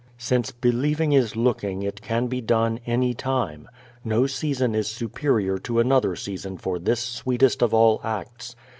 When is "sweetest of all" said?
7.01-8.01